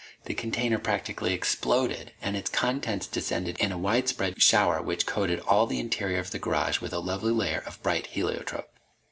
[0.25, 5.67] The container practically exploded and its contents descended in a widespread shower which coated all
[5.67, 8.69] the interior of the garage with a lovely layer of bright heliotrope.